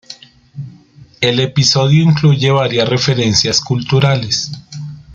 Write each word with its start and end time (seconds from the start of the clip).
El 1.19 1.39
episodio 1.39 2.01
incluye 2.01 2.49
varias 2.49 2.89
referencias 2.89 3.61
culturales. 3.61 4.51